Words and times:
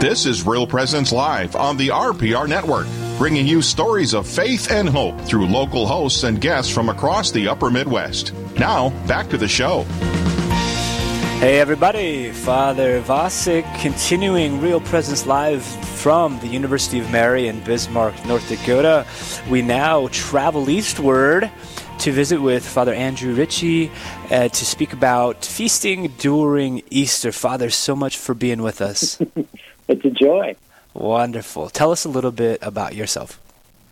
This 0.00 0.24
is 0.24 0.46
Real 0.46 0.66
Presence 0.66 1.12
Live 1.12 1.54
on 1.54 1.76
the 1.76 1.88
RPR 1.88 2.48
Network, 2.48 2.86
bringing 3.18 3.46
you 3.46 3.60
stories 3.60 4.14
of 4.14 4.26
faith 4.26 4.70
and 4.70 4.88
hope 4.88 5.20
through 5.20 5.44
local 5.46 5.86
hosts 5.86 6.22
and 6.22 6.40
guests 6.40 6.72
from 6.72 6.88
across 6.88 7.30
the 7.30 7.46
upper 7.46 7.70
Midwest. 7.70 8.32
Now, 8.58 8.88
back 9.06 9.28
to 9.28 9.36
the 9.36 9.46
show. 9.46 9.82
Hey 11.40 11.60
everybody, 11.60 12.30
Father 12.30 13.02
Vasek 13.02 13.62
continuing 13.82 14.62
Real 14.62 14.80
Presence 14.80 15.26
Live 15.26 15.62
from 15.62 16.40
the 16.40 16.46
University 16.46 16.98
of 16.98 17.10
Mary 17.10 17.46
in 17.46 17.62
Bismarck, 17.64 18.24
North 18.24 18.48
Dakota. 18.48 19.06
We 19.50 19.60
now 19.60 20.08
travel 20.12 20.70
eastward 20.70 21.50
to 21.98 22.10
visit 22.10 22.40
with 22.40 22.66
Father 22.66 22.94
Andrew 22.94 23.34
Ricci 23.34 23.92
uh, 24.30 24.48
to 24.48 24.64
speak 24.64 24.94
about 24.94 25.44
feasting 25.44 26.08
during 26.16 26.82
Easter. 26.88 27.32
Father, 27.32 27.68
so 27.68 27.94
much 27.94 28.16
for 28.16 28.34
being 28.34 28.62
with 28.62 28.80
us. 28.80 29.20
It's 29.90 30.04
a 30.04 30.10
joy. 30.10 30.54
Wonderful. 30.94 31.68
Tell 31.68 31.90
us 31.90 32.04
a 32.04 32.08
little 32.08 32.30
bit 32.30 32.60
about 32.62 32.94
yourself. 32.94 33.40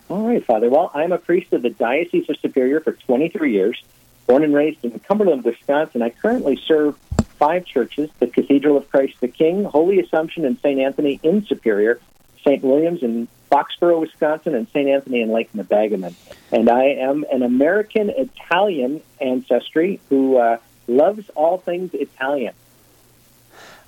All 0.08 0.28
right, 0.28 0.44
Father. 0.44 0.70
Well, 0.70 0.92
I'm 0.94 1.10
a 1.10 1.18
priest 1.18 1.52
of 1.52 1.62
the 1.62 1.70
Diocese 1.70 2.30
of 2.30 2.38
Superior 2.38 2.78
for 2.78 2.92
23 2.92 3.52
years, 3.52 3.82
born 4.28 4.44
and 4.44 4.54
raised 4.54 4.84
in 4.84 4.96
Cumberland, 5.00 5.42
Wisconsin. 5.44 6.02
I 6.02 6.10
currently 6.10 6.56
serve 6.56 6.96
five 7.38 7.66
churches 7.66 8.10
the 8.20 8.28
Cathedral 8.28 8.76
of 8.76 8.88
Christ 8.90 9.20
the 9.20 9.26
King, 9.26 9.64
Holy 9.64 9.98
Assumption, 9.98 10.44
and 10.44 10.56
St. 10.60 10.78
Anthony 10.78 11.18
in 11.24 11.44
Superior, 11.44 12.00
St. 12.44 12.62
William's 12.62 13.02
in 13.02 13.26
Foxboro, 13.50 14.00
Wisconsin, 14.00 14.54
and 14.54 14.68
St. 14.68 14.88
Anthony 14.88 15.20
in 15.20 15.30
Lake 15.30 15.52
Nebagamon. 15.52 16.14
And 16.52 16.70
I 16.70 16.84
am 16.84 17.24
an 17.32 17.42
American 17.42 18.10
Italian 18.10 19.02
ancestry 19.20 19.98
who 20.10 20.36
uh, 20.36 20.58
loves 20.86 21.28
all 21.34 21.58
things 21.58 21.92
Italian. 21.92 22.54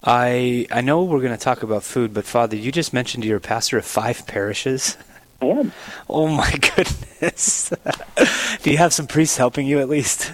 I 0.03 0.67
I 0.71 0.81
know 0.81 1.05
we're 1.05 1.21
going 1.21 1.37
to 1.37 1.43
talk 1.43 1.63
about 1.63 1.83
food, 1.83 2.15
but 2.15 2.25
Father, 2.25 2.57
you 2.57 2.73
just 2.73 2.93
mentioned 2.93 3.25
you're 3.25 3.39
a 3.39 3.41
pastor 3.41 3.79
of 3.79 3.85
five 3.85 4.27
parishes. 4.27 4.97
I 5.43 5.47
am. 5.47 5.73
Oh 6.09 6.29
my 6.29 6.51
goodness! 6.53 7.73
Do 8.63 8.71
you 8.71 8.79
have 8.79 8.93
some 8.93 9.07
priests 9.07 9.37
helping 9.37 9.67
you 9.67 9.81
at 9.81 9.89
least? 9.89 10.33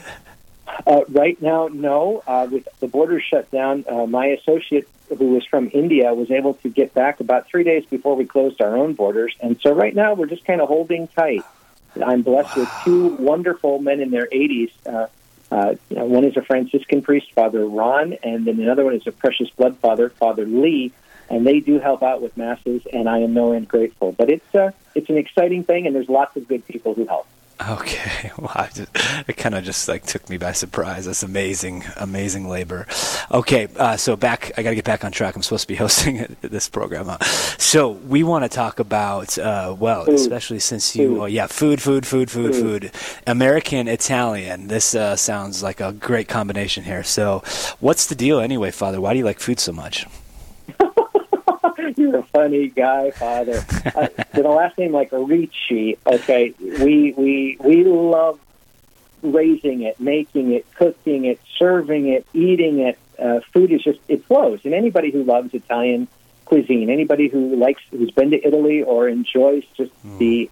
Uh, 0.87 1.03
right 1.09 1.41
now, 1.41 1.69
no. 1.73 2.23
Uh, 2.27 2.47
with 2.51 2.69
the 2.81 2.87
borders 2.87 3.23
shut 3.25 3.51
down, 3.51 3.85
uh, 3.89 4.07
my 4.07 4.27
associate, 4.27 4.89
who 5.09 5.35
was 5.35 5.45
from 5.45 5.71
India, 5.73 6.13
was 6.15 6.31
able 6.31 6.55
to 6.55 6.69
get 6.69 6.95
back 6.95 7.21
about 7.21 7.49
three 7.49 7.65
days 7.65 7.85
before 7.87 8.15
we 8.15 8.25
closed 8.25 8.61
our 8.61 8.77
own 8.77 8.95
borders. 8.95 9.35
And 9.41 9.61
so 9.61 9.73
right 9.73 9.95
now, 9.95 10.15
we're 10.15 10.27
just 10.27 10.45
kind 10.45 10.61
of 10.61 10.69
holding 10.69 11.09
tight. 11.09 11.43
I'm 12.05 12.23
blessed 12.23 12.57
wow. 12.57 12.63
with 12.63 12.71
two 12.85 13.09
wonderful 13.23 13.79
men 13.79 14.01
in 14.01 14.11
their 14.11 14.27
80s. 14.27 14.71
Uh, 14.85 15.07
uh, 15.51 15.75
one 16.09 16.25
is 16.25 16.37
a 16.37 16.43
Franciscan 16.43 17.03
priest, 17.03 17.33
Father 17.33 17.67
Ron, 17.67 18.15
and 18.23 18.47
then 18.47 18.61
another 18.61 18.85
one 18.85 18.95
is 18.95 19.07
a 19.07 19.13
Precious 19.13 19.51
Blood 19.51 19.77
Father, 19.79 20.09
Father 20.11 20.47
Lee, 20.47 20.93
and 21.29 21.47
they 21.47 21.61
do 21.61 21.79
help 21.79 22.03
out 22.03 22.23
with 22.23 22.37
masses, 22.37 22.83
and 22.93 23.09
I 23.09 23.19
am 23.19 23.35
no 23.35 23.53
end 23.53 23.69
grateful. 23.69 24.13
But 24.13 24.31
it's 24.31 24.55
uh, 24.55 24.71
it's 24.95 25.09
an 25.11 25.17
exciting 25.17 25.65
thing, 25.65 25.87
and 25.87 25.95
there's 25.95 26.09
lots 26.09 26.37
of 26.37 26.49
good 26.49 26.67
people 26.67 26.95
who 26.95 27.07
help. 27.07 27.27
Okay, 27.59 28.31
wow, 28.39 28.69
it 29.27 29.37
kind 29.37 29.55
of 29.55 29.65
just 29.65 29.89
like 29.89 30.05
took 30.05 30.29
me 30.29 30.37
by 30.37 30.53
surprise. 30.53 31.07
That's 31.07 31.23
amazing, 31.23 31.85
amazing 31.97 32.49
labor. 32.49 32.87
Okay, 33.31 33.69
uh, 33.77 33.97
so 33.97 34.15
back, 34.15 34.53
I 34.59 34.63
got 34.63 34.71
to 34.71 34.77
get 34.77 34.85
back 34.85 35.05
on 35.05 35.13
track. 35.13 35.35
I'm 35.35 35.43
supposed 35.43 35.63
to 35.63 35.69
be 35.69 35.75
hosting 35.87 36.37
this 36.43 36.69
program. 36.69 37.07
Huh? 37.07 37.19
So 37.59 37.91
we 37.91 38.23
want 38.23 38.45
to 38.45 38.51
talk 38.51 38.79
about, 38.79 39.39
uh, 39.39 39.75
well, 39.79 40.05
food. 40.05 40.15
especially 40.17 40.59
since 40.59 40.95
you, 40.95 41.15
food. 41.15 41.21
oh 41.23 41.27
yeah, 41.27 41.47
food, 41.47 41.81
food, 41.81 42.07
food, 42.07 42.31
food, 42.31 42.55
food. 42.55 42.93
American 43.27 43.89
Italian. 43.89 44.69
This 44.69 44.95
uh, 44.95 45.17
sounds 45.17 45.63
like 45.63 45.81
a 45.81 45.93
great 45.93 46.29
combination 46.29 46.85
here. 46.85 47.05
So, 47.05 47.43
what's 47.81 48.07
the 48.07 48.15
deal 48.15 48.39
anyway, 48.39 48.71
Father? 48.71 49.01
Why 49.01 49.13
do 49.15 49.19
you 49.19 49.25
like 49.25 49.41
food 49.41 49.61
so 49.61 49.73
much? 49.73 50.07
You're 52.07 52.19
a 52.19 52.23
funny 52.23 52.69
guy, 52.69 53.11
Father. 53.11 53.65
uh, 53.85 54.07
with 54.35 54.47
a 54.47 54.49
last 54.49 54.79
name 54.79 54.93
like 54.93 55.09
Ricci, 55.11 55.99
okay, 56.07 56.55
we 56.61 57.13
we 57.17 57.57
we 57.59 57.83
love 57.83 58.39
raising 59.23 59.83
it, 59.83 59.99
making 59.99 60.53
it, 60.53 60.73
cooking 60.77 61.25
it, 61.25 61.41
serving 61.59 62.07
it, 62.07 62.25
eating 62.33 62.79
it. 62.79 62.97
Uh, 63.19 63.41
food 63.53 63.73
is 63.73 63.83
just 63.83 63.99
it 64.07 64.25
flows, 64.25 64.61
and 64.65 64.73
anybody 64.73 65.11
who 65.11 65.25
loves 65.25 65.53
Italian 65.53 66.07
cuisine, 66.45 66.91
anybody 66.91 67.27
who 67.27 67.57
likes 67.57 67.83
who's 67.91 68.13
been 68.13 68.31
to 68.31 68.47
Italy 68.47 68.85
or 68.85 69.09
enjoys 69.09 69.65
just 69.77 69.91
mm. 70.07 70.19
the 70.19 70.49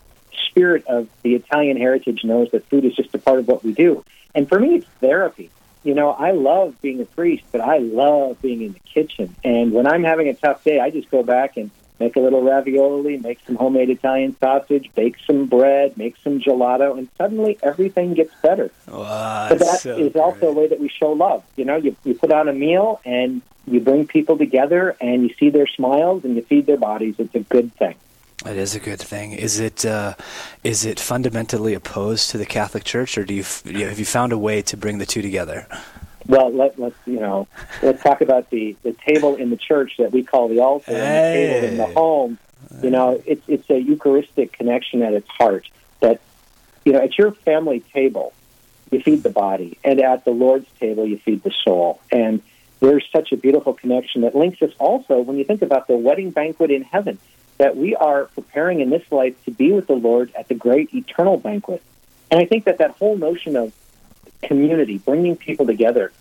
spirit 0.49 0.85
of 0.89 1.09
the 1.23 1.37
Italian 1.37 1.77
heritage 1.77 2.25
knows 2.25 2.51
that 2.51 2.69
food 2.69 2.85
is 2.85 2.97
just 2.97 3.15
a 3.15 3.19
part 3.19 3.39
of 3.39 3.47
what 3.47 3.63
we 3.63 3.73
do. 3.73 4.05
And 4.35 4.49
for 4.49 4.59
me, 4.59 4.77
it's 4.77 4.87
therapy 5.01 5.51
you 5.85 5.95
know, 5.95 6.11
I 6.11 6.33
love 6.33 6.81
being 6.81 7.01
a 7.01 7.05
priest, 7.05 7.45
but 7.53 7.61
I 7.61 7.79
love 7.79 8.41
being 8.41 8.63
in 8.63 8.73
the 8.73 8.81
kitchen. 8.81 9.35
And 9.45 9.73
when 9.73 9.87
I'm 9.87 10.03
having 10.03 10.29
a 10.29 10.35
tough 10.35 10.65
day, 10.65 10.81
I 10.81 10.91
just 10.91 11.11
go 11.11 11.23
back 11.23 11.57
and 11.57 11.71
make 12.01 12.17
a 12.17 12.21
little 12.21 12.43
ravioli, 12.43 13.19
make 13.19 13.39
some 13.47 13.55
homemade 13.55 13.91
Italian 13.91 14.37
sausage, 14.39 14.91
bake 14.95 15.17
some 15.27 15.47
bread, 15.47 15.97
make 15.97 16.17
some 16.25 16.41
gelato, 16.41 16.99
and 16.99 17.09
suddenly 17.17 17.59
everything 17.63 18.15
gets 18.15 18.35
better. 18.43 18.71
Wow, 18.89 19.49
but 19.51 19.59
that 19.61 19.81
so 19.81 19.97
is 19.97 20.17
also 20.17 20.49
a 20.49 20.53
way 20.53 20.67
that 20.67 20.81
we 20.81 20.89
show 20.89 21.13
love. 21.13 21.45
You 21.57 21.67
know, 21.67 21.77
you, 21.77 21.95
you 22.05 22.15
put 22.15 22.33
on 22.33 22.49
a 22.49 22.53
meal 22.53 23.01
and 23.05 23.43
you 23.67 23.81
bring 23.81 24.07
people 24.07 24.39
together 24.39 24.97
and 25.01 25.23
you 25.23 25.35
see 25.35 25.51
their 25.51 25.67
smiles 25.67 26.25
and 26.25 26.35
you 26.35 26.43
feed 26.43 26.67
their 26.67 26.77
bodies. 26.77 27.17
It's 27.19 27.35
a 27.35 27.41
good 27.41 27.73
thing. 27.75 27.95
It 28.47 28.59
is 28.59 28.75
a 28.75 28.81
good 28.81 29.01
thing. 29.01 29.33
Is 29.33 29.59
it 29.59 29.87
uh, 29.87 30.15
is 30.63 30.85
it 30.85 31.01
fundamentally 31.01 31.73
opposed 31.73 32.31
to 32.31 32.39
the 32.39 32.45
Catholic 32.45 32.85
Church, 32.85 33.17
or 33.17 33.25
do 33.25 33.33
you, 33.33 33.41
f- 33.41 33.65
have 33.65 33.99
you 33.99 34.05
found 34.05 34.33
a 34.33 34.39
way 34.39 34.61
to 34.63 34.77
bring 34.77 34.99
the 34.99 35.07
two 35.07 35.23
together? 35.23 35.67
Well, 36.27 36.51
let, 36.51 36.79
let's 36.79 36.97
you 37.07 37.21
know, 37.21 37.49
let's 37.83 38.03
talk 38.03 38.21
about 38.21 38.51
the, 38.51 38.77
the 38.83 38.93
table 38.93 39.37
in 39.37 39.51
the 39.51 39.57
church 39.57 39.97
that 39.99 40.13
we 40.13 40.23
call 40.23 40.49
the 40.49 40.61
altar, 40.61 40.93
hey. 40.93 40.99
and 40.99 41.55
the 41.55 41.61
table 41.61 41.69
in 41.69 41.77
the 41.77 41.95
home. 41.95 42.39
You 42.83 42.91
know, 42.91 43.23
it's 43.25 43.43
it's 43.49 43.69
a 43.71 43.81
Eucharistic 43.81 44.53
connection 44.53 45.03
at 45.03 45.15
its 45.15 45.29
heart. 45.29 45.67
That 46.01 46.21
you 46.85 46.93
know, 46.93 47.01
at 47.01 47.17
your 47.17 47.33
family 47.33 47.81
table, 47.81 48.35
you 48.91 49.01
feed 49.01 49.23
the 49.23 49.31
body, 49.31 49.79
and 49.83 50.01
at 50.01 50.25
the 50.25 50.33
Lord's 50.33 50.69
table, 50.81 51.07
you 51.07 51.19
feed 51.19 51.43
the 51.43 51.53
soul. 51.65 52.01
And 52.13 52.43
there's 52.81 53.07
such 53.11 53.33
a 53.33 53.39
beautiful 53.39 53.73
connection 53.73 54.23
that 54.23 54.35
links 54.35 54.61
us 54.61 54.73
also 54.79 55.21
when 55.21 55.39
you 55.39 55.45
think 55.45 55.63
about 55.63 55.87
the 55.87 55.97
wedding 55.97 56.31
banquet 56.31 56.71
in 56.71 56.83
heaven 56.83 57.19
that 57.59 57.77
we 57.77 57.95
are 57.95 58.25
preparing 58.27 58.81
in 58.81 58.91
this 58.91 59.05
life 59.13 59.43
to 59.45 59.51
be 59.51 59.73
with 59.73 59.87
the 59.87 59.95
Lord 59.95 60.33
at 60.37 60.49
the 60.49 60.55
great 60.55 60.93
eternal 60.95 61.37
banquet. 61.37 61.83
And 62.31 62.41
I 62.41 62.47
think 62.47 62.65
that 62.65 62.79
that 62.79 62.93
whole 62.93 63.17
notion 63.17 63.57
of 63.57 63.73
community, 64.43 64.99
bringing 64.99 65.37
people 65.37 65.67
together, 65.67 66.13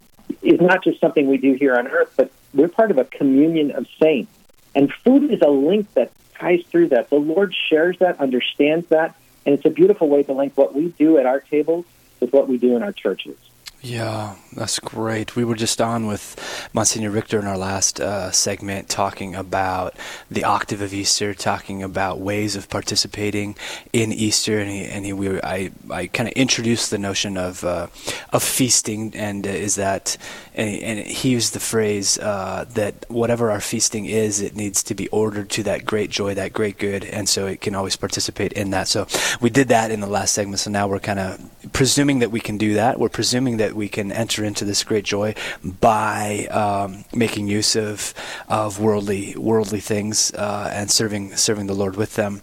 is 0.42 0.62
not 0.62 0.84
just 0.84 1.00
something 1.00 1.28
we 1.28 1.38
do 1.38 1.54
here 1.54 1.76
on 1.76 1.88
earth, 1.88 2.14
but 2.16 2.32
we're 2.54 2.68
part 2.68 2.92
of 2.92 2.98
a 2.98 3.06
communion 3.06 3.72
of 3.72 3.88
saints. 4.02 4.32
And 4.76 4.92
food 4.92 5.32
is 5.32 5.42
a 5.42 5.50
link 5.50 5.92
that 5.94 6.12
ties 6.36 6.64
through 6.70 6.90
that. 6.90 7.10
The 7.10 7.16
Lord 7.16 7.54
shares 7.70 7.98
that, 8.00 8.20
understands 8.20 8.88
that, 8.88 9.16
and 9.46 9.56
it's 9.56 9.66
a 9.66 9.70
beautiful 9.70 10.08
way 10.08 10.24
to 10.24 10.34
link 10.34 10.54
what 10.56 10.74
we 10.74 10.90
do 10.90 11.18
at 11.18 11.26
our 11.26 11.40
tables 11.40 11.86
with 12.20 12.32
what 12.32 12.48
we 12.48 12.58
do 12.58 12.76
in 12.76 12.84
our 12.84 12.94
churches. 12.94 13.38
Yeah, 13.86 14.36
that's 14.54 14.80
great. 14.80 15.36
We 15.36 15.44
were 15.44 15.56
just 15.56 15.82
on 15.82 16.08
with 16.08 16.40
Monsignor 16.72 17.10
Richter 17.10 17.38
in 17.38 17.46
our 17.46 17.58
last 17.58 18.00
uh, 18.00 18.32
segment 18.32 18.88
talking 18.88 19.36
about 19.36 19.94
the 20.32 20.46
octave 20.46 20.82
of 20.82 20.94
Easter, 20.94 21.34
talking 21.34 21.84
about 21.84 22.22
ways 22.22 22.56
of 22.56 22.70
participating 22.70 23.58
in 23.92 24.14
Easter, 24.14 24.58
and 24.58 24.72
he, 24.72 24.86
and 24.86 25.04
he, 25.04 25.12
we 25.12 25.42
I, 25.42 25.72
I 25.92 26.08
kind 26.08 26.30
of 26.30 26.34
introduced 26.36 26.92
the 26.92 26.98
notion 26.98 27.36
of 27.36 27.66
uh, 27.66 27.88
of 28.32 28.42
feasting, 28.42 29.14
and 29.18 29.46
uh, 29.46 29.50
is 29.50 29.76
that, 29.76 30.16
and 30.56 30.70
he, 30.70 30.82
and 30.82 31.00
he, 31.00 31.32
used 31.32 31.54
the 31.54 31.60
phrase 31.60 32.18
uh, 32.20 32.64
that 32.76 33.04
whatever 33.10 33.52
our 33.52 33.60
feasting 33.60 34.06
is, 34.06 34.40
it 34.40 34.56
needs 34.56 34.82
to 34.84 34.96
be 34.96 35.10
ordered 35.10 35.50
to 35.50 35.64
that 35.64 35.84
great 35.84 36.10
joy, 36.10 36.34
that 36.36 36.54
great 36.54 36.78
good, 36.78 37.04
and 37.04 37.28
so 37.28 37.48
it 37.48 37.60
can 37.60 37.76
always 37.76 37.98
participate 37.98 38.54
in 38.54 38.70
that. 38.70 38.88
So 38.88 39.08
we 39.42 39.50
did 39.50 39.68
that 39.68 39.92
in 39.92 40.00
the 40.00 40.08
last 40.08 40.34
segment. 40.34 40.62
So 40.62 40.72
now 40.72 40.88
we're 40.88 41.00
kind 41.00 41.20
of 41.20 41.53
presuming 41.72 42.20
that 42.20 42.32
we 42.32 42.40
can 42.40 42.58
do 42.58 42.74
that. 42.74 43.00
We're 43.00 43.10
presuming 43.10 43.58
that 43.58 43.74
we 43.74 43.88
can 43.88 44.12
enter 44.12 44.44
into 44.44 44.66
this 44.66 44.84
great 44.84 45.06
joy 45.06 45.36
by 45.64 46.48
um, 46.48 47.06
making 47.14 47.48
use 47.48 47.76
of 47.76 48.14
of 48.48 48.80
worldly 48.80 49.36
worldly 49.38 49.80
things 49.80 50.34
uh, 50.34 50.70
and 50.74 50.92
serving 50.92 51.36
serving 51.36 51.68
the 51.68 51.74
Lord 51.74 51.96
with 51.96 52.16
them. 52.16 52.42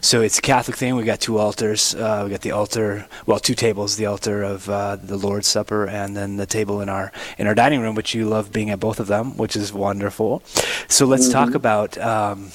So 0.00 0.22
it's 0.22 0.38
a 0.38 0.42
Catholic 0.42 0.76
thing. 0.76 0.94
We 0.94 1.04
got 1.04 1.20
two 1.20 1.38
altars. 1.38 1.94
Uh, 1.94 2.22
we 2.24 2.30
got 2.30 2.42
the 2.42 2.52
altar, 2.52 3.06
well, 3.26 3.38
two 3.38 3.54
tables: 3.54 3.96
the 3.96 4.06
altar 4.06 4.42
of 4.42 4.68
uh, 4.68 4.96
the 4.96 5.16
Lord's 5.16 5.48
Supper, 5.48 5.86
and 5.86 6.16
then 6.16 6.36
the 6.36 6.46
table 6.46 6.80
in 6.80 6.88
our 6.88 7.12
in 7.38 7.46
our 7.46 7.54
dining 7.54 7.80
room, 7.80 7.94
which 7.94 8.14
you 8.14 8.28
love 8.28 8.52
being 8.52 8.70
at 8.70 8.80
both 8.80 9.00
of 9.00 9.08
them, 9.08 9.36
which 9.36 9.56
is 9.56 9.72
wonderful. 9.72 10.42
So 10.88 11.06
let's 11.06 11.24
mm-hmm. 11.24 11.32
talk 11.32 11.54
about. 11.54 11.98
Um, 11.98 12.50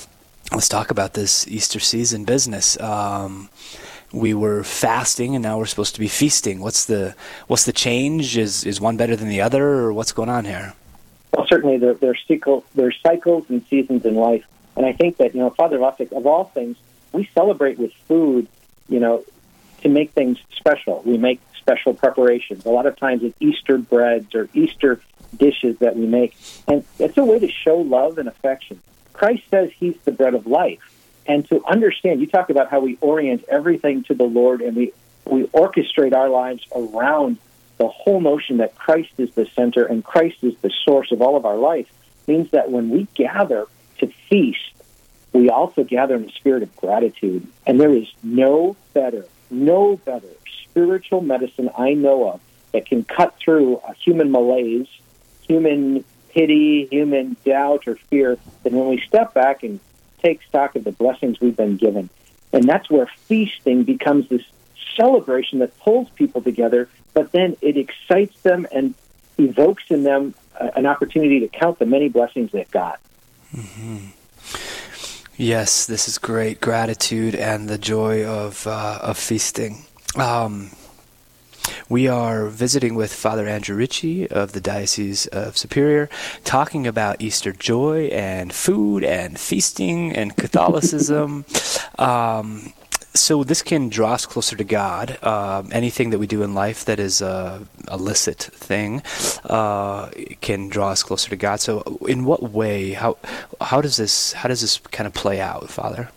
let's 0.52 0.70
talk 0.70 0.92
about 0.92 1.14
this 1.14 1.48
Easter 1.48 1.80
season 1.80 2.24
business. 2.24 2.80
Um, 2.80 3.50
we 4.16 4.34
were 4.34 4.64
fasting 4.64 5.36
and 5.36 5.44
now 5.44 5.58
we're 5.58 5.66
supposed 5.66 5.94
to 5.96 6.00
be 6.00 6.08
feasting. 6.08 6.62
What's 6.62 6.86
the 6.86 7.16
what's 7.48 7.66
the 7.66 7.74
change? 7.74 8.38
Is 8.38 8.64
is 8.64 8.80
one 8.80 8.98
better 8.98 9.16
than 9.16 9.28
the 9.28 9.42
other, 9.42 9.64
or 9.64 9.94
what's 9.94 10.14
going 10.14 10.30
on 10.30 10.46
here? 10.46 10.74
Well, 11.34 11.46
certainly 11.48 11.78
there, 11.78 11.94
there's 11.94 12.24
cycles, 12.28 12.64
there's 12.76 12.98
cycles 13.04 13.46
and 13.50 13.66
seasons 13.68 14.06
in 14.06 14.16
life, 14.16 14.46
and 14.78 14.86
I 14.86 14.94
think 14.94 15.18
that 15.18 15.36
you 15.36 15.42
know, 15.42 15.50
Father 15.50 15.78
Vasek, 15.78 16.12
of 16.14 16.26
all 16.26 16.46
things, 16.46 16.78
we 17.12 17.30
celebrate 17.34 17.78
with 17.78 17.94
food, 18.08 18.48
you 18.88 19.00
know, 19.00 19.24
to 19.82 19.90
make 19.90 20.12
things 20.12 20.40
special. 20.56 21.04
We 21.06 21.18
make 21.18 21.42
special 21.58 21.94
preparations. 21.94 22.66
A 22.66 22.70
lot 22.70 22.86
of 22.86 22.96
times 22.96 23.24
it's 23.24 23.36
Easter 23.42 23.78
breads 23.78 24.34
or 24.34 24.50
Easter 24.54 25.02
dishes 25.36 25.78
that 25.80 25.98
we 25.98 26.06
make, 26.06 26.36
and 26.68 26.86
it's 27.00 27.18
a 27.18 27.26
way 27.26 27.40
to 27.40 27.50
show 27.50 27.78
love 27.78 28.18
and 28.18 28.30
affection. 28.30 28.82
Christ 29.12 29.44
says 29.50 29.72
he's 29.78 29.98
the 30.06 30.12
bread 30.12 30.36
of 30.36 30.48
life. 30.48 30.95
And 31.28 31.48
to 31.50 31.64
understand, 31.66 32.22
you 32.22 32.28
talk 32.28 32.50
about 32.50 32.70
how 32.70 32.80
we 32.80 32.98
orient 33.02 33.46
everything 33.50 34.04
to 34.04 34.14
the 34.14 34.26
Lord 34.26 34.62
and 34.62 34.76
we, 34.76 34.94
we 35.26 35.44
orchestrate 35.48 36.14
our 36.14 36.30
lives 36.30 36.66
around 36.76 37.38
the 37.78 37.88
whole 37.88 38.22
notion 38.22 38.58
that 38.58 38.76
Christ 38.76 39.12
is 39.18 39.32
the 39.32 39.46
center 39.46 39.86
and 39.86 40.04
Christ 40.04 40.44
is 40.44 40.56
the 40.62 40.72
source 40.86 41.12
of 41.12 41.22
all 41.22 41.36
of 41.36 41.46
our 41.46 41.58
life 41.58 41.88
means 42.28 42.52
that 42.52 42.72
when 42.72 42.90
we 42.90 43.08
gather 43.16 43.68
to 44.00 44.08
feast, 44.08 44.72
we 45.34 45.50
also 45.50 45.84
gather 45.84 46.16
in 46.16 46.26
a 46.26 46.32
spirit 46.32 46.64
of 46.64 46.76
gratitude. 46.76 47.46
And 47.66 47.80
there 47.80 47.94
is 47.94 48.08
no 48.24 48.76
better, 48.94 49.26
no 49.50 49.98
better 49.98 50.30
spiritual 50.70 51.22
medicine 51.22 51.70
I 51.78 51.94
know 51.94 52.30
of 52.30 52.42
that 52.72 52.86
can 52.86 53.04
cut 53.04 53.36
through 53.38 53.78
a 53.88 53.94
human 53.94 54.32
malaise, 54.32 54.88
human 55.48 56.04
pity, 56.30 56.88
human 56.92 57.36
doubt 57.46 57.88
or 57.88 57.96
fear 57.96 58.38
than 58.64 58.76
when 58.76 58.90
we 58.90 59.00
step 59.02 59.34
back 59.34 59.64
and 59.64 59.80
take 60.26 60.42
stock 60.44 60.76
of 60.76 60.84
the 60.84 60.92
blessings 60.92 61.40
we've 61.40 61.56
been 61.56 61.78
given. 61.78 62.10
And 62.52 62.64
that's 62.64 62.90
where 62.90 63.08
feasting 63.28 63.84
becomes 63.84 64.30
this 64.30 64.44
celebration 64.96 65.60
that 65.60 65.78
pulls 65.80 66.10
people 66.12 66.42
together, 66.42 66.90
but 67.14 67.32
then 67.32 67.58
it 67.62 67.78
excites 67.78 68.40
them 68.42 68.66
and 68.72 68.94
evokes 69.38 69.84
in 69.90 70.04
them 70.04 70.34
uh, 70.60 70.72
an 70.76 70.86
opportunity 70.86 71.42
to 71.42 71.48
count 71.48 71.80
the 71.80 71.86
many 71.86 72.10
blessings 72.10 72.52
they've 72.52 72.72
got. 72.72 73.00
Mm-hmm. 73.54 74.08
Yes, 75.38 75.86
this 75.86 76.08
is 76.08 76.18
great 76.18 76.62
gratitude 76.62 77.36
and 77.36 77.68
the 77.68 77.78
joy 77.78 78.26
of 78.26 78.66
uh, 78.66 79.00
of 79.02 79.18
feasting. 79.18 79.84
Um, 80.16 80.72
we 81.90 82.08
are 82.08 82.48
visiting 82.48 82.96
with 82.96 83.14
Father 83.14 83.48
Andrew 83.48 83.76
Ricci 83.76 84.28
of 84.30 84.54
the 84.54 84.62
Diocese 84.62 85.28
of 85.28 85.58
Superior, 85.58 86.10
talking 86.44 86.88
about 86.88 87.22
Easter 87.22 87.52
joy 87.52 88.06
and 88.08 88.52
food 88.54 89.04
and 89.04 89.40
feasting 89.40 90.16
and 90.16 90.36
Catholicism. 90.38 91.46
um, 92.00 92.74
so 93.14 93.44
this 93.44 93.62
can 93.62 93.88
draw 93.88 94.14
us 94.14 94.26
closer 94.26 94.58
to 94.58 94.64
God. 94.64 95.18
Uh, 95.22 95.64
anything 95.72 96.10
that 96.10 96.20
we 96.20 96.28
do 96.28 96.44
in 96.44 96.54
life 96.54 96.84
that 96.86 97.00
is 97.00 97.22
a 97.22 97.66
illicit 97.90 98.40
thing 98.40 99.02
uh, 99.46 100.10
can 100.42 100.68
draw 100.68 100.90
us 100.90 101.02
closer 101.02 101.30
to 101.30 101.36
God. 101.38 101.62
So, 101.62 101.82
in 102.08 102.26
what 102.26 102.44
way? 102.44 102.92
How 102.92 103.18
how 103.62 103.80
does 103.80 103.96
this 103.96 104.34
how 104.34 104.50
does 104.50 104.60
this 104.60 104.80
kind 104.92 105.08
of 105.08 105.14
play 105.14 105.40
out, 105.40 105.70
Father? 105.70 106.10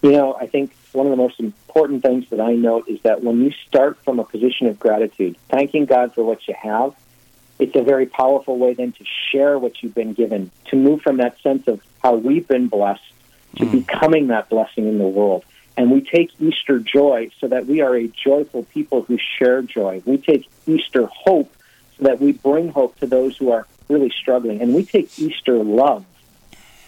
You 0.00 0.12
know, 0.12 0.34
I 0.34 0.46
think 0.46 0.70
one 0.98 1.06
of 1.06 1.12
the 1.12 1.16
most 1.16 1.38
important 1.38 2.02
things 2.02 2.28
that 2.30 2.40
I 2.40 2.54
note 2.54 2.88
is 2.88 3.00
that 3.02 3.22
when 3.22 3.40
you 3.40 3.52
start 3.68 3.98
from 4.04 4.18
a 4.18 4.24
position 4.24 4.66
of 4.66 4.80
gratitude, 4.80 5.36
thanking 5.48 5.86
God 5.86 6.12
for 6.12 6.24
what 6.24 6.46
you 6.48 6.54
have, 6.60 6.92
it's 7.60 7.76
a 7.76 7.82
very 7.82 8.06
powerful 8.06 8.58
way 8.58 8.74
then 8.74 8.90
to 8.92 9.04
share 9.30 9.60
what 9.60 9.80
you've 9.80 9.94
been 9.94 10.12
given, 10.12 10.50
to 10.66 10.76
move 10.76 11.00
from 11.00 11.18
that 11.18 11.40
sense 11.40 11.68
of 11.68 11.80
how 12.02 12.16
we've 12.16 12.48
been 12.48 12.66
blessed 12.66 13.12
to 13.56 13.64
mm. 13.64 13.70
becoming 13.70 14.26
that 14.26 14.48
blessing 14.48 14.88
in 14.88 14.98
the 14.98 15.06
world. 15.06 15.44
And 15.76 15.92
we 15.92 16.00
take 16.00 16.32
Easter 16.40 16.80
joy 16.80 17.30
so 17.40 17.46
that 17.46 17.66
we 17.66 17.80
are 17.80 17.94
a 17.96 18.08
joyful 18.08 18.64
people 18.64 19.02
who 19.02 19.18
share 19.38 19.62
joy. 19.62 20.02
We 20.04 20.18
take 20.18 20.48
Easter 20.66 21.06
hope 21.06 21.54
so 21.96 22.04
that 22.04 22.20
we 22.20 22.32
bring 22.32 22.70
hope 22.70 22.98
to 22.98 23.06
those 23.06 23.36
who 23.36 23.52
are 23.52 23.68
really 23.88 24.10
struggling. 24.10 24.60
And 24.60 24.74
we 24.74 24.84
take 24.84 25.16
Easter 25.16 25.62
love 25.62 26.04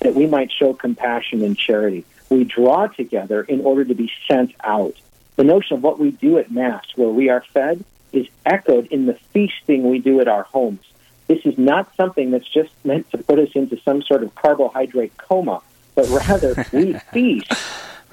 that 0.00 0.16
we 0.16 0.26
might 0.26 0.50
show 0.50 0.74
compassion 0.74 1.44
and 1.44 1.56
charity. 1.56 2.04
We 2.30 2.44
draw 2.44 2.86
together 2.86 3.42
in 3.42 3.60
order 3.60 3.84
to 3.84 3.94
be 3.94 4.10
sent 4.28 4.54
out. 4.62 4.94
The 5.36 5.44
notion 5.44 5.76
of 5.76 5.82
what 5.82 5.98
we 5.98 6.12
do 6.12 6.38
at 6.38 6.50
Mass, 6.50 6.84
where 6.96 7.08
we 7.08 7.28
are 7.28 7.42
fed, 7.52 7.84
is 8.12 8.26
echoed 8.46 8.86
in 8.86 9.06
the 9.06 9.14
feasting 9.32 9.88
we 9.88 9.98
do 9.98 10.20
at 10.20 10.28
our 10.28 10.44
homes. 10.44 10.80
This 11.26 11.44
is 11.44 11.58
not 11.58 11.94
something 11.96 12.30
that's 12.30 12.48
just 12.48 12.72
meant 12.84 13.10
to 13.10 13.18
put 13.18 13.38
us 13.38 13.50
into 13.54 13.80
some 13.82 14.02
sort 14.02 14.22
of 14.22 14.34
carbohydrate 14.34 15.16
coma, 15.16 15.62
but 15.94 16.08
rather 16.08 16.66
we 16.72 16.94
feast 17.12 17.52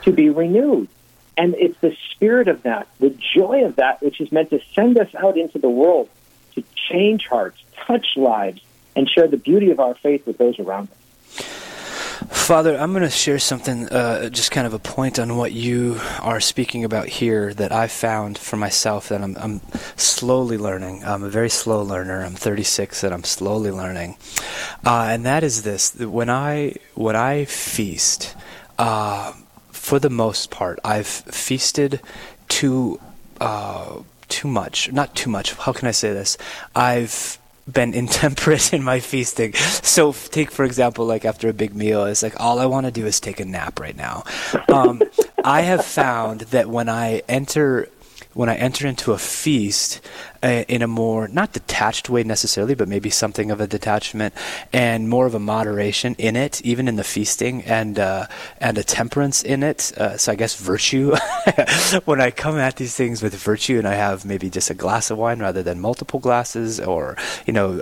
to 0.04 0.12
be 0.12 0.30
renewed. 0.30 0.88
And 1.38 1.56
it's 1.56 1.78
the 1.80 1.96
spirit 2.12 2.48
of 2.48 2.64
that, 2.64 2.88
the 3.00 3.16
joy 3.36 3.66
of 3.66 3.76
that, 3.76 4.02
which 4.02 4.20
is 4.20 4.32
meant 4.32 4.50
to 4.50 4.60
send 4.74 4.98
us 4.98 5.14
out 5.16 5.38
into 5.38 5.60
the 5.60 5.70
world 5.70 6.10
to 6.56 6.64
change 6.76 7.28
hearts, 7.28 7.62
touch 7.86 8.06
lives, 8.16 8.62
and 8.96 9.08
share 9.08 9.28
the 9.28 9.38
beauty 9.38 9.70
of 9.70 9.80
our 9.80 9.94
faith 9.94 10.26
with 10.26 10.40
those 10.40 10.60
around 10.60 10.90
us. 10.90 10.98
Father, 12.30 12.78
I'm 12.78 12.92
going 12.92 13.04
to 13.04 13.10
share 13.10 13.40
something, 13.40 13.90
uh, 13.90 14.30
just 14.30 14.52
kind 14.52 14.66
of 14.68 14.74
a 14.74 14.80
point 14.80 15.20
on 15.20 15.38
what 15.38 15.52
you 15.52 16.00
are 16.22 16.40
speaking 16.40 16.84
about 16.84 17.08
here 17.08 17.54
that 17.54 17.72
I've 17.72 17.92
found 17.92 18.38
for 18.38 18.58
myself 18.58 19.10
that 19.10 19.22
I'm, 19.22 19.36
I'm 19.38 19.62
slowly 19.96 20.58
learning. 20.58 21.04
I'm 21.04 21.24
a 21.24 21.30
very 21.30 21.50
slow 21.50 21.82
learner. 21.82 22.24
I'm 22.24 22.36
36 22.36 23.04
and 23.04 23.14
I'm 23.14 23.24
slowly 23.24 23.72
learning. 23.72 24.18
Uh, 24.86 25.08
and 25.10 25.26
that 25.26 25.44
is 25.44 25.64
this 25.64 25.96
when 25.96 26.30
I, 26.30 26.76
when 26.96 27.16
I 27.16 27.46
feast, 27.46 28.36
uh, 28.78 29.34
for 29.72 30.00
the 30.00 30.10
most 30.10 30.52
part, 30.52 30.80
I've 30.84 31.08
feasted 31.08 32.02
too 32.50 33.00
uh, 33.40 34.02
too 34.28 34.48
much. 34.48 34.92
Not 34.92 35.16
too 35.16 35.30
much. 35.30 35.54
How 35.54 35.74
can 35.74 35.88
I 35.88 35.92
say 35.92 36.12
this? 36.14 36.38
I've 36.76 37.38
been 37.72 37.94
intemperate 38.04 38.74
in 38.74 38.84
my 38.84 39.00
feasting. 39.00 39.54
So 39.54 40.12
take 40.14 40.52
for 40.52 40.66
example, 40.66 41.06
like 41.06 41.26
after 41.26 41.50
a 41.50 41.54
big 41.54 41.76
meal, 41.76 42.06
it's 42.06 42.24
like 42.24 42.40
all 42.40 42.60
I 42.60 42.66
want 42.66 42.86
to 42.86 42.92
do 42.92 43.06
is 43.06 43.20
take 43.20 43.40
a 43.40 43.46
nap 43.46 43.80
right 43.80 43.96
now. 43.96 44.24
Um, 44.72 45.02
I 45.44 45.62
have 45.62 45.86
found 45.86 46.42
that 46.42 46.70
when 46.70 46.90
I 46.90 47.22
enter 47.28 47.90
when 48.34 48.50
I 48.50 48.56
enter 48.56 48.86
into 48.86 49.14
a 49.14 49.18
feast 49.18 50.00
uh, 50.44 50.64
in 50.68 50.82
a 50.82 50.88
more 50.88 51.28
not 51.28 51.54
detached 51.54 52.10
way 52.10 52.24
necessarily, 52.24 52.76
but 52.76 52.88
maybe 52.88 53.10
something 53.10 53.52
of 53.52 53.62
a 53.62 53.68
detachment 53.68 54.34
and 54.72 55.10
more 55.10 55.26
of 55.26 55.34
a 55.34 55.40
moderation 55.40 56.16
in 56.18 56.36
it, 56.36 56.62
even 56.62 56.88
in 56.88 56.96
the 56.96 57.04
feasting 57.04 57.64
and 57.64 58.00
uh, 58.00 58.28
and 58.60 58.78
a 58.78 58.84
temperance 58.84 59.44
in 59.44 59.64
it. 59.64 59.92
Uh, 59.98 60.18
so 60.18 60.32
I 60.32 60.36
guess 60.36 60.56
virtue. 60.56 61.16
when 62.06 62.22
I 62.22 62.32
come 62.32 62.58
at 62.58 62.76
these 62.76 62.96
things 62.96 63.22
with 63.22 63.36
virtue, 63.36 63.78
and 63.78 63.88
I 63.88 63.96
have 63.96 64.26
maybe 64.26 64.50
just 64.50 64.70
a 64.70 64.74
glass 64.74 65.10
of 65.10 65.18
wine 65.18 65.40
rather 65.40 65.64
than 65.64 65.80
multiple 65.80 66.20
glasses, 66.20 66.80
or 66.80 67.18
you 67.46 67.54
know, 67.54 67.78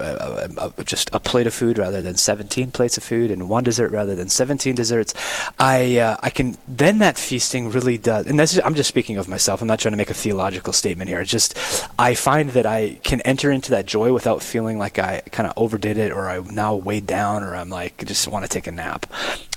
just 0.84 1.10
a 1.13 1.19
plate 1.19 1.48
of 1.48 1.54
food 1.54 1.78
rather 1.78 2.02
than 2.02 2.16
seventeen 2.16 2.72
plates 2.72 2.98
of 2.98 3.04
food, 3.04 3.31
and 3.31 3.50
one 3.50 3.63
dessert 3.63 3.92
rather 3.92 4.16
than 4.16 4.30
seventeen 4.30 4.75
desserts. 4.75 5.13
I 5.60 5.98
uh, 5.98 6.18
I 6.22 6.30
can 6.30 6.57
then 6.68 7.00
that 7.00 7.18
feasting 7.18 7.72
really 7.72 7.98
does, 7.98 8.28
and 8.28 8.40
this 8.40 8.54
is, 8.54 8.62
I'm 8.63 8.75
just 8.75 8.90
speaking 8.90 9.18
of 9.18 9.28
myself. 9.28 9.62
I'm 9.62 9.68
not 9.68 9.80
trying 9.80 9.94
to 9.94 9.98
make 9.98 10.10
a 10.10 10.13
theological 10.13 10.46
theological 10.46 10.74
statement 10.74 11.10
here. 11.10 11.22
It's 11.22 11.31
just 11.31 11.57
I 11.98 12.16
find 12.16 12.50
that 12.56 12.66
I 12.66 13.00
can 13.04 13.22
enter 13.22 13.52
into 13.52 13.72
that 13.72 13.86
joy 13.86 14.13
without 14.13 14.42
feeling 14.42 14.80
like 14.80 14.98
I 14.98 15.22
kind 15.31 15.46
of 15.48 15.54
overdid 15.57 15.98
it 15.98 16.12
or 16.12 16.30
I'm 16.30 16.56
now 16.56 16.74
weighed 16.75 17.06
down 17.06 17.44
or 17.44 17.54
I'm 17.54 17.69
like 17.69 18.04
just 18.06 18.28
want 18.28 18.44
to 18.46 18.50
take 18.50 18.66
a 18.66 18.72
nap. 18.72 19.06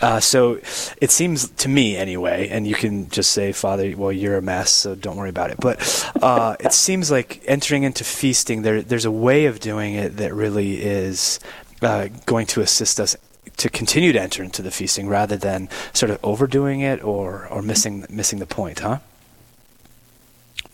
Uh, 0.03 0.21
so 0.21 0.61
it 1.01 1.11
seems 1.11 1.49
to 1.49 1.69
me 1.69 1.97
anyway, 1.97 2.49
and 2.49 2.67
you 2.67 2.75
can 2.75 3.09
just 3.09 3.31
say, 3.31 3.53
Father, 3.53 3.95
well 3.97 4.13
you're 4.13 4.37
a 4.37 4.43
mess, 4.43 4.71
so 4.71 4.95
don't 4.95 5.17
worry 5.17 5.31
about 5.31 5.51
it. 5.51 5.59
But 5.61 6.13
uh, 6.21 6.57
it 6.61 6.73
seems 6.73 7.11
like 7.11 7.41
entering 7.47 7.85
into 7.85 8.05
feasting, 8.05 8.63
there 8.63 8.83
there's 8.83 9.05
a 9.05 9.11
way 9.11 9.47
of 9.47 9.61
doing 9.61 9.95
it 9.95 10.17
that 10.17 10.35
really 10.35 10.83
is 10.83 11.41
uh, 11.81 12.09
going 12.27 12.47
to 12.49 12.61
assist 12.61 12.99
us 12.99 13.17
to 13.59 13.69
continue 13.69 14.13
to 14.13 14.21
enter 14.21 14.43
into 14.43 14.63
the 14.63 14.71
feasting 14.71 15.09
rather 15.09 15.37
than 15.37 15.69
sort 15.93 16.11
of 16.11 16.19
overdoing 16.23 16.81
it 16.81 17.03
or, 17.03 17.47
or 17.49 17.63
missing 17.63 18.05
missing 18.09 18.41
the 18.41 18.47
point, 18.47 18.81
huh? 18.81 18.99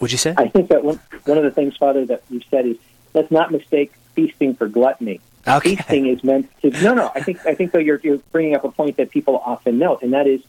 Would 0.00 0.12
you 0.12 0.18
say? 0.18 0.34
I 0.36 0.48
think 0.48 0.68
that 0.68 0.84
one, 0.84 1.00
one 1.24 1.38
of 1.38 1.44
the 1.44 1.50
things, 1.50 1.76
Father, 1.76 2.04
that 2.06 2.22
you've 2.30 2.44
said 2.50 2.66
is 2.66 2.76
let's 3.12 3.30
not 3.30 3.50
mistake 3.50 3.92
feasting 4.14 4.54
for 4.54 4.68
gluttony. 4.68 5.20
Okay. 5.46 5.76
Feasting 5.76 6.06
is 6.06 6.24
meant 6.24 6.50
to. 6.62 6.70
No, 6.82 6.94
no. 6.94 7.10
I 7.14 7.20
think 7.20 7.44
I 7.46 7.54
think 7.54 7.72
though 7.72 7.78
you're 7.78 8.00
you're 8.02 8.18
bringing 8.32 8.54
up 8.54 8.64
a 8.64 8.70
point 8.70 8.96
that 8.96 9.10
people 9.10 9.36
often 9.44 9.78
note, 9.78 10.02
and 10.02 10.12
that 10.12 10.26
is 10.26 10.42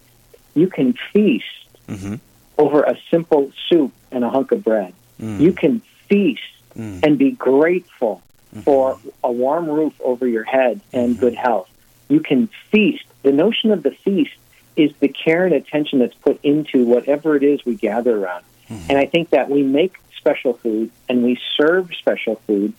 you 0.54 0.68
can 0.68 0.94
feast 1.12 1.46
mm-hmm. 1.88 2.16
over 2.58 2.84
a 2.84 2.98
simple 3.12 3.52
soup 3.70 3.92
and 4.12 4.24
a 4.24 4.30
hunk 4.30 4.52
of 4.52 4.64
bread. 4.64 4.94
Mm. 5.22 5.40
You 5.40 5.54
can 5.54 5.82
feast 6.08 6.42
mm. 6.76 7.04
and 7.04 7.18
be 7.18 7.32
grateful 7.32 8.22
mm-hmm. 8.52 8.62
for 8.62 8.98
a 9.24 9.32
warm 9.32 9.70
roof 9.70 9.94
over 10.02 10.28
your 10.28 10.44
head 10.44 10.82
and 10.94 11.12
mm-hmm. 11.12 11.20
good 11.20 11.36
health. 11.36 11.70
You 12.08 12.20
can 12.22 12.48
feast. 12.72 13.06
The 13.24 13.32
notion 13.32 13.72
of 13.72 13.84
the 13.84 13.92
feast 13.92 14.36
is 14.76 14.92
the 15.00 15.08
care 15.08 15.46
and 15.46 15.54
attention 15.54 16.00
that's 16.00 16.16
put 16.16 16.40
into 16.44 16.86
whatever 16.86 17.36
it 17.36 17.44
is 17.44 17.66
we 17.66 17.76
gather 17.76 18.18
around. 18.18 18.44
Mm-hmm. 18.70 18.90
And 18.90 18.98
I 18.98 19.06
think 19.06 19.30
that 19.32 19.50
we 19.50 19.64
make 19.64 19.96
special 20.18 20.54
food 20.54 20.92
and 21.08 21.24
we 21.24 21.40
serve 21.58 21.90
special 22.00 22.36
food 22.48 22.74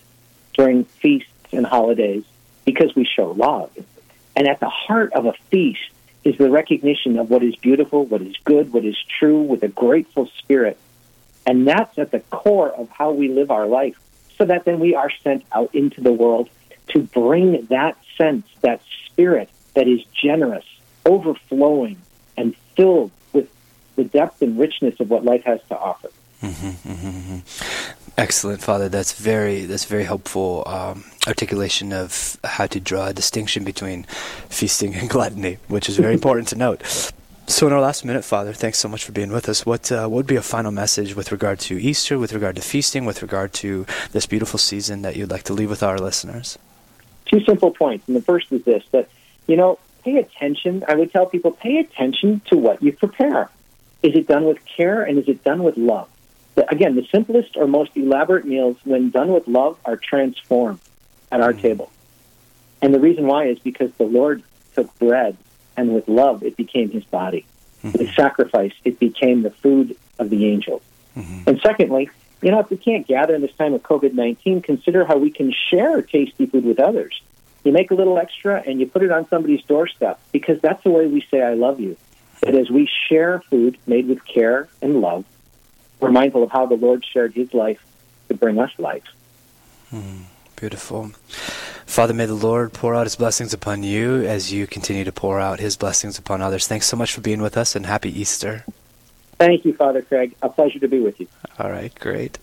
during 0.55 0.85
feasts 0.85 1.31
and 1.53 1.65
holidays 1.65 2.25
because 2.65 2.95
we 2.95 3.05
show 3.05 3.31
love. 3.31 3.71
And 4.35 4.49
at 4.49 4.61
the 4.61 4.69
heart 4.69 5.13
of 5.13 5.27
a 5.27 5.33
feast 5.51 5.91
is 6.25 6.37
the 6.39 6.51
recognition 6.51 7.19
of 7.19 7.31
what 7.31 7.43
is 7.43 7.55
beautiful, 7.57 8.05
what 8.05 8.21
is 8.21 8.37
good, 8.45 8.73
what 8.73 8.85
is 8.85 8.97
true 9.19 9.43
with 9.43 9.63
a 9.63 9.69
grateful 9.69 10.29
spirit. 10.39 10.77
And 11.47 11.67
that's 11.67 11.97
at 11.99 12.11
the 12.11 12.21
core 12.21 12.71
of 12.71 12.91
how 12.91 13.13
we 13.13 13.29
live 13.29 13.51
our 13.51 13.67
life 13.67 13.97
so 14.37 14.45
that 14.45 14.65
then 14.65 14.81
we 14.81 14.95
are 14.95 15.11
sent 15.23 15.45
out 15.53 15.75
into 15.75 16.01
the 16.01 16.13
world 16.13 16.49
to 16.89 17.03
bring 17.03 17.67
that 17.67 17.97
sense, 18.19 18.47
that 18.63 18.81
spirit 19.07 19.49
that 19.75 19.87
is 19.87 20.03
generous, 20.13 20.65
overflowing, 21.05 21.97
and 22.37 22.57
filled 22.77 23.13
the 23.97 24.05
depth 24.05 24.43
and 24.43 24.59
richness 24.59 25.01
of 25.01 25.11
what 25.11 25.25
life 25.25 25.45
has 25.45 25.61
to 25.69 25.79
offer. 25.79 26.11
Mm-hmm, 26.43 26.91
mm-hmm. 26.91 28.11
Excellent, 28.19 28.63
Father. 28.63 28.89
That's 28.89 29.13
very 29.13 29.67
that's 29.67 29.85
very 29.85 30.05
helpful 30.05 30.63
um, 30.67 31.05
articulation 31.27 31.93
of 31.93 32.39
how 32.45 32.67
to 32.67 32.81
draw 32.81 33.09
a 33.09 33.13
distinction 33.13 33.65
between 33.65 34.05
feasting 34.49 34.95
and 34.95 35.09
gluttony, 35.15 35.59
which 35.69 35.89
is 35.89 35.97
very 35.97 36.15
important 36.21 36.49
to 36.49 36.57
note. 36.57 37.13
So, 37.49 37.67
in 37.67 37.73
our 37.73 37.81
last 37.81 38.05
minute, 38.05 38.25
Father, 38.25 38.53
thanks 38.53 38.79
so 38.79 38.89
much 38.89 39.05
for 39.05 39.13
being 39.13 39.31
with 39.31 39.49
us. 39.49 39.65
What 39.65 39.93
uh, 39.93 40.09
what 40.09 40.17
would 40.17 40.27
be 40.27 40.37
a 40.37 40.43
final 40.43 40.73
message 40.73 41.15
with 41.15 41.31
regard 41.31 41.61
to 41.61 41.81
Easter, 41.81 42.19
with 42.19 42.33
regard 42.33 42.57
to 42.57 42.63
feasting, 42.63 43.05
with 43.05 43.23
regard 43.23 43.53
to 43.55 43.87
this 44.13 44.27
beautiful 44.27 44.59
season 44.59 45.03
that 45.03 45.15
you'd 45.17 45.31
like 45.31 45.45
to 45.45 45.53
leave 45.53 45.71
with 45.71 45.83
our 45.83 45.99
listeners? 45.99 46.59
Two 47.27 47.41
simple 47.45 47.71
points, 47.71 48.09
and 48.09 48.17
the 48.17 48.23
first 48.23 48.51
is 48.51 48.65
this: 48.65 48.83
that 48.91 49.09
you 49.47 49.57
know, 49.57 49.79
pay 50.05 50.17
attention. 50.17 50.85
I 50.89 50.95
would 50.95 51.13
tell 51.13 51.27
people, 51.27 51.53
pay 51.53 51.79
attention 51.79 52.41
to 52.47 52.57
what 52.57 52.83
you 52.83 52.93
prepare. 52.93 53.51
Is 54.03 54.15
it 54.15 54.27
done 54.27 54.45
with 54.45 54.59
care 54.65 55.03
and 55.03 55.19
is 55.19 55.29
it 55.29 55.43
done 55.45 55.63
with 55.63 55.77
love? 55.77 56.09
Again, 56.69 56.97
the 56.97 57.07
simplest 57.13 57.57
or 57.57 57.67
most 57.67 57.97
elaborate 57.97 58.45
meals, 58.45 58.77
when 58.85 59.11
done 59.11 59.33
with 59.33 59.47
love, 59.47 59.79
are 59.85 59.97
transformed 59.97 60.81
at 61.31 61.41
our 61.41 61.53
mm-hmm. 61.53 61.61
table. 61.61 61.93
And 62.81 62.95
the 62.95 63.01
reason 63.01 63.27
why 63.27 63.47
is 63.47 63.59
because 63.59 63.91
the 63.99 64.05
Lord 64.05 64.43
took 64.75 64.97
bread 64.99 65.37
and 65.77 65.95
with 65.95 66.09
love 66.09 66.43
it 66.43 66.57
became 66.57 66.91
his 66.91 67.05
body. 67.05 67.47
Mm-hmm. 67.83 67.99
With 67.99 68.15
sacrifice, 68.15 68.73
it 68.85 68.99
became 68.99 69.43
the 69.43 69.51
food 69.51 69.97
of 70.19 70.31
the 70.31 70.47
angels. 70.47 70.83
Mm-hmm. 71.17 71.49
And 71.49 71.61
secondly, 71.61 72.11
you 72.43 72.51
know, 72.51 72.61
if 72.61 72.71
we 72.71 72.77
can't 72.77 73.07
gather 73.07 73.35
in 73.35 73.43
this 73.43 73.55
time 73.55 73.75
of 73.75 73.83
COVID 73.83 74.15
19, 74.15 74.63
consider 74.63 75.05
how 75.05 75.17
we 75.17 75.31
can 75.31 75.53
share 75.71 76.03
tasty 76.03 76.47
food 76.47 76.65
with 76.65 76.79
others. 76.79 77.21
You 77.65 77.73
make 77.73 77.91
a 77.91 77.95
little 77.95 78.19
extra 78.19 78.63
and 78.65 78.79
you 78.79 78.87
put 78.87 79.03
it 79.03 79.11
on 79.11 79.29
somebody's 79.29 79.63
doorstep 79.65 80.21
because 80.31 80.61
that's 80.61 80.83
the 80.85 80.91
way 80.91 81.07
we 81.07 81.27
say, 81.31 81.43
I 81.43 81.55
love 81.55 81.81
you. 81.81 81.97
That 82.41 82.55
as 82.55 82.71
we 82.71 82.89
share 83.09 83.41
food 83.41 83.79
made 83.87 84.09
with 84.09 84.25
care 84.25 84.69
and 84.83 85.01
love, 85.01 85.25
we're 86.01 86.11
mindful 86.11 86.43
of 86.43 86.51
how 86.51 86.67
the 86.67 86.75
Lord 86.77 87.05
shared 87.05 87.35
his 87.35 87.55
life 87.55 87.81
to 88.29 88.35
bring 88.35 88.59
us 88.59 88.71
life. 88.79 89.05
Mm, 89.93 90.25
beautiful. 90.57 91.13
Father, 91.87 92.13
may 92.13 92.27
the 92.27 92.35
Lord 92.35 92.73
pour 92.73 92.95
out 92.95 93.07
his 93.07 93.17
blessings 93.17 93.55
upon 93.55 93.83
you 93.83 94.23
as 94.25 94.53
you 94.53 94.67
continue 94.67 95.05
to 95.05 95.13
pour 95.13 95.41
out 95.41 95.61
his 95.61 95.77
blessings 95.77 96.19
upon 96.19 96.43
others. 96.43 96.67
Thanks 96.67 96.87
so 96.87 96.97
much 96.97 97.13
for 97.13 97.21
being 97.21 97.41
with 97.41 97.57
us 97.57 97.75
and 97.77 97.87
happy 97.87 98.11
Easter. 98.21 98.65
Thank 99.39 99.65
you, 99.65 99.75
Father 99.75 100.03
Craig. 100.03 100.35
A 100.43 100.49
pleasure 100.49 100.79
to 100.79 100.89
be 100.89 101.01
with 101.01 101.21
you. 101.21 101.29
All 101.59 101.71
right, 101.71 101.95
great. 101.99 102.39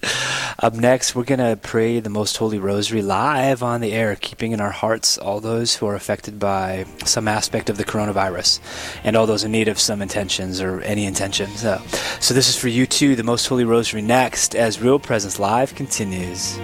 Up 0.60 0.76
next, 0.76 1.16
we're 1.16 1.24
going 1.24 1.40
to 1.40 1.58
pray 1.62 2.00
the 2.00 2.10
Most 2.10 2.38
Holy 2.38 2.60
Rosary 2.60 3.02
live 3.02 3.64
on 3.64 3.82
the 3.82 3.92
air, 3.92 4.16
keeping 4.16 4.52
in 4.52 4.62
our 4.62 4.72
hearts 4.72 5.18
all 5.18 5.40
those 5.40 5.76
who 5.76 5.88
are 5.88 5.96
affected 5.96 6.38
by 6.38 6.86
some 7.06 7.28
aspect 7.28 7.70
of 7.70 7.78
the 7.78 7.84
coronavirus 7.84 8.60
and 9.04 9.16
all 9.16 9.26
those 9.26 9.44
in 9.44 9.52
need 9.52 9.68
of 9.68 9.80
some 9.80 10.02
intentions 10.02 10.62
or 10.62 10.82
any 10.82 11.06
intentions. 11.06 11.62
So, 11.62 11.82
so 12.20 12.34
this 12.34 12.50
is 12.50 12.56
for 12.56 12.68
you 12.68 12.86
too, 12.86 13.16
the 13.16 13.24
Most 13.24 13.48
Holy 13.48 13.66
Rosary 13.66 14.04
next, 14.04 14.56
as 14.56 14.80
Real 14.80 15.00
Presence 15.00 15.40
Live 15.40 15.74
continues. 15.74 16.58